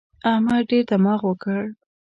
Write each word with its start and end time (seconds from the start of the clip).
احمد 0.31 0.61
ډېر 0.69 0.83
دماغ 0.91 1.21
وکړ. 1.27 1.61